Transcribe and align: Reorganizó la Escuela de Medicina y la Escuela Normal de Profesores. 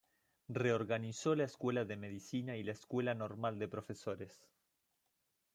Reorganizó 0.49 1.35
la 1.35 1.43
Escuela 1.43 1.85
de 1.85 1.95
Medicina 1.95 2.57
y 2.57 2.63
la 2.63 2.71
Escuela 2.71 3.13
Normal 3.13 3.59
de 3.59 3.67
Profesores. 3.67 4.47